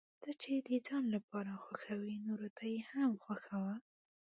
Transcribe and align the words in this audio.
څه 0.23 0.31
چې 0.41 0.53
د 0.67 0.69
ځان 0.87 1.03
لپاره 1.15 1.51
خوښوې 1.63 2.15
نورو 2.27 2.49
ته 2.57 2.63
یې 2.73 2.79
هم 2.91 3.11
خوښوه. 3.23 3.75